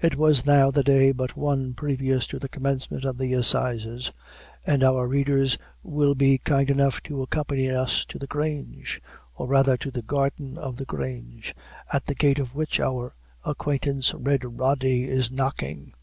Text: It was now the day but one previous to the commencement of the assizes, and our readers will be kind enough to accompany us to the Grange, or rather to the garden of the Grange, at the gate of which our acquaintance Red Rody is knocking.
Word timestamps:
It 0.00 0.16
was 0.16 0.44
now 0.46 0.72
the 0.72 0.82
day 0.82 1.12
but 1.12 1.36
one 1.36 1.74
previous 1.74 2.26
to 2.26 2.40
the 2.40 2.48
commencement 2.48 3.04
of 3.04 3.18
the 3.18 3.34
assizes, 3.34 4.10
and 4.66 4.82
our 4.82 5.06
readers 5.06 5.56
will 5.80 6.16
be 6.16 6.38
kind 6.38 6.68
enough 6.68 7.00
to 7.04 7.22
accompany 7.22 7.70
us 7.70 8.04
to 8.06 8.18
the 8.18 8.26
Grange, 8.26 9.00
or 9.36 9.46
rather 9.46 9.76
to 9.76 9.92
the 9.92 10.02
garden 10.02 10.58
of 10.58 10.74
the 10.74 10.84
Grange, 10.86 11.54
at 11.92 12.06
the 12.06 12.16
gate 12.16 12.40
of 12.40 12.56
which 12.56 12.80
our 12.80 13.14
acquaintance 13.44 14.12
Red 14.12 14.44
Rody 14.58 15.04
is 15.04 15.30
knocking. 15.30 15.94